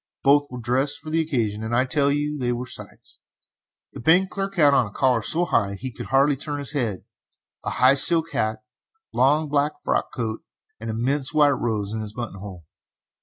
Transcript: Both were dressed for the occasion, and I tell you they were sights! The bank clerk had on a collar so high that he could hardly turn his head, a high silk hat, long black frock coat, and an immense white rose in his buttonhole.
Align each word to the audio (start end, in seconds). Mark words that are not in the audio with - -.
Both 0.23 0.47
were 0.49 0.59
dressed 0.59 0.97
for 0.97 1.11
the 1.11 1.21
occasion, 1.21 1.63
and 1.63 1.75
I 1.75 1.85
tell 1.85 2.11
you 2.11 2.39
they 2.39 2.51
were 2.51 2.65
sights! 2.65 3.19
The 3.93 3.99
bank 3.99 4.31
clerk 4.31 4.55
had 4.55 4.73
on 4.73 4.87
a 4.87 4.91
collar 4.91 5.21
so 5.21 5.45
high 5.45 5.69
that 5.69 5.81
he 5.81 5.91
could 5.91 6.07
hardly 6.07 6.35
turn 6.35 6.57
his 6.57 6.71
head, 6.71 7.03
a 7.63 7.69
high 7.69 7.93
silk 7.93 8.31
hat, 8.31 8.63
long 9.13 9.47
black 9.47 9.73
frock 9.83 10.11
coat, 10.11 10.43
and 10.79 10.89
an 10.89 10.95
immense 10.95 11.35
white 11.35 11.49
rose 11.51 11.93
in 11.93 12.01
his 12.01 12.13
buttonhole. 12.13 12.65